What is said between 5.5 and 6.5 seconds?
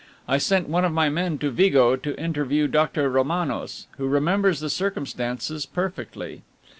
perfectly.